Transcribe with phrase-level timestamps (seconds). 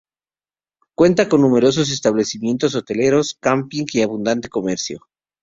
[0.95, 5.05] Cuenta con numerosos establecimientos hoteleros, camping y abundante comercio.